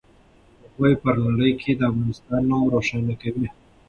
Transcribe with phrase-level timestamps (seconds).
[0.63, 3.47] هغوی په نړۍ کې د افغانستان نوم روښانه کوي.